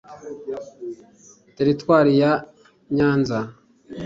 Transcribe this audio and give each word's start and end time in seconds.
Teritwari 1.55 2.11
ya 2.21 2.31
Nyanza 2.95 3.39